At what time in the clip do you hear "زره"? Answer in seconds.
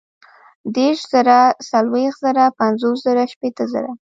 1.13-1.39, 2.25-2.45, 3.05-3.23, 3.73-3.91